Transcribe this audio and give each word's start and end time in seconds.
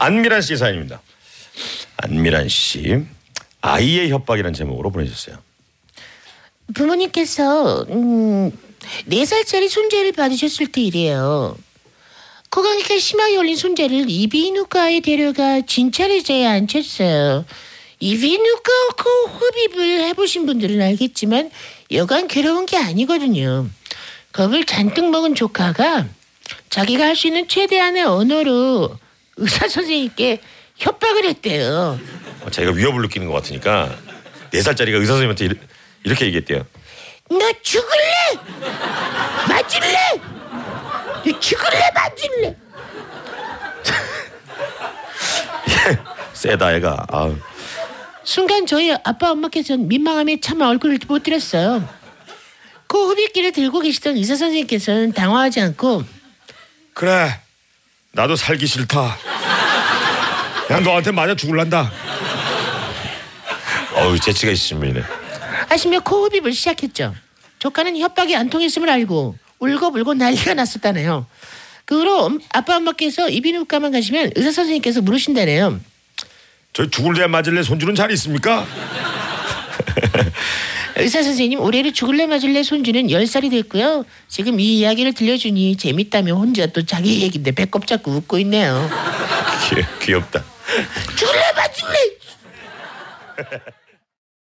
안미란 0.00 0.40
씨 0.40 0.56
사연입니다. 0.56 1.02
안미란 1.98 2.48
씨 2.48 3.04
아이의 3.60 4.10
협박이라는 4.10 4.54
제목으로 4.54 4.90
보내주셨어요. 4.90 5.36
부모님께서 6.74 7.82
음, 7.90 8.50
4살짜리 9.10 9.68
손재를 9.68 10.12
받으셨을 10.12 10.68
때 10.68 10.80
이래요. 10.80 11.54
코강이가 12.48 12.98
심하게 12.98 13.34
열린 13.34 13.56
손재를 13.56 14.06
이비인후과에 14.08 15.00
데려가 15.00 15.60
진찰 15.60 16.10
의자에 16.10 16.46
앉혔어요. 16.46 17.44
이비인후과 18.00 18.70
코 18.96 19.10
흡입을 19.28 20.00
해보신 20.08 20.46
분들은 20.46 20.80
알겠지만 20.80 21.50
여간 21.92 22.26
괴로운 22.26 22.64
게 22.64 22.78
아니거든요. 22.78 23.68
겁을 24.32 24.64
잔뜩 24.64 25.10
먹은 25.10 25.34
조카가 25.34 26.08
자기가 26.70 27.04
할 27.04 27.16
수 27.16 27.26
있는 27.26 27.46
최대한의 27.46 28.04
언어로 28.04 28.96
의사 29.40 29.68
선생님께 29.68 30.40
협박을 30.76 31.24
했대요. 31.26 31.98
어, 32.42 32.50
자기가 32.50 32.72
위협을 32.72 33.02
느끼는 33.02 33.26
것 33.26 33.34
같으니까 33.34 33.94
네 34.50 34.62
살짜리가 34.62 34.98
의사 34.98 35.12
선생님한테 35.14 35.44
이르- 35.46 35.56
이렇게 36.04 36.26
얘기했대요. 36.26 36.64
너 37.28 37.38
죽을래? 37.62 38.38
맞을래? 39.48 39.96
너 41.24 41.40
죽을래? 41.40 41.90
맞을래? 41.94 42.56
세다 46.32 46.74
애가. 46.74 47.06
아우. 47.10 47.36
순간 48.24 48.66
저희 48.66 48.92
아빠 49.04 49.30
엄마께서는 49.32 49.88
민망함에 49.88 50.40
차마 50.40 50.68
얼굴을 50.68 50.98
못 51.08 51.22
들었어요. 51.22 51.86
그 52.86 53.08
흡입기를 53.10 53.52
들고 53.52 53.80
계시던 53.80 54.16
의사 54.16 54.36
선생님께서는 54.36 55.12
당황하지 55.12 55.60
않고 55.60 56.04
그래 56.94 57.40
나도 58.12 58.36
살기 58.36 58.66
싫다. 58.66 59.16
야 60.70 60.80
너한테 60.80 61.10
맞아 61.12 61.34
죽을란다. 61.34 61.90
어우 63.94 64.18
재치가 64.18 64.52
분이네. 64.80 65.02
하시며 65.68 66.00
코 66.00 66.24
흡입을 66.24 66.52
시작했죠. 66.52 67.14
조카는 67.58 67.98
협박이 67.98 68.34
안 68.34 68.50
통했음을 68.50 68.88
알고 68.90 69.36
울고불고 69.60 70.14
난리가 70.14 70.54
났었다네요. 70.54 71.26
그 71.84 72.00
후로 72.00 72.38
아빠 72.52 72.76
엄마께서 72.76 73.28
이비인후과만 73.28 73.92
가시면 73.92 74.32
의사 74.36 74.50
선생님께서 74.52 75.02
물으신다네요. 75.02 75.80
저 76.72 76.88
죽을래 76.88 77.26
맞을래 77.26 77.62
손주는 77.62 77.94
잘 77.94 78.10
있습니까? 78.12 78.66
의사 81.00 81.22
선생님 81.22 81.60
올해로 81.60 81.92
죽을래 81.92 82.26
맞을래 82.26 82.62
손주는 82.62 83.06
10살이 83.08 83.50
됐고요. 83.50 84.04
지금 84.28 84.60
이 84.60 84.78
이야기를 84.78 85.14
들려주니 85.14 85.76
재밌다며 85.76 86.34
혼자 86.34 86.66
또 86.66 86.84
자기 86.84 87.22
얘기인데 87.22 87.52
배꼽 87.52 87.86
잡고 87.86 88.10
웃고 88.12 88.38
있네요. 88.40 88.88
귀, 89.68 90.06
귀엽다. 90.06 90.44
죽을래 91.16 91.40
맞을래 91.56 91.96